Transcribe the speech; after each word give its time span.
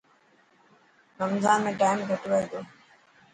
رمضان 1.21 1.61
۾ 1.67 1.75
ٽائم 1.81 1.99
گهٽ 2.09 2.23
هئي 2.31 2.45
تو. 2.51 2.59